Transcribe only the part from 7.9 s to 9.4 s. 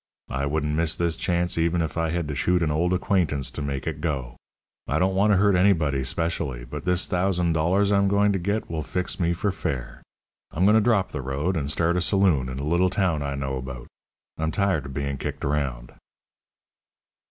I'm going to get will fix me